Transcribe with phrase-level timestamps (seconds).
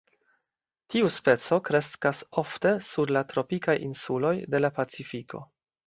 [0.93, 5.49] Tiu specio kreskas ofte sur la tropikaj insuloj de la Pacifiko.